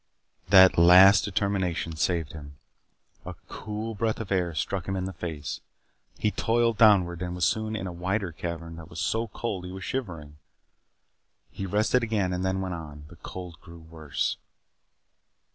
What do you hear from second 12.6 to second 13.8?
went on. The cold grew